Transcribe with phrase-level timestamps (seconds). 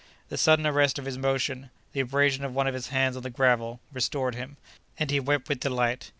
[0.29, 3.29] The sudden arrest of his motion, the abrasion of one of his hands on the
[3.29, 4.57] gravel, restored him,
[4.97, 6.09] and he wept with delight.